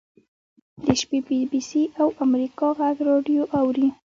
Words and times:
د 0.85 0.85
شپې 0.99 1.19
بي 1.27 1.39
بي 1.51 1.61
سي 1.69 1.83
او 2.01 2.07
امریکا 2.25 2.67
غږ 2.79 2.97
راډیو 3.09 3.43
اوري. 3.59 3.87